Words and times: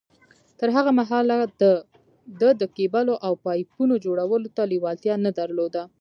تر 0.59 0.69
هغه 0.75 0.91
مهاله 0.99 1.37
ده 2.39 2.49
د 2.61 2.63
کېبلو 2.75 3.13
او 3.25 3.33
پايپونو 3.45 3.95
جوړولو 4.05 4.47
ته 4.55 4.63
لېوالتيا 4.71 5.15
نه 5.25 5.31
درلوده. 5.39 5.81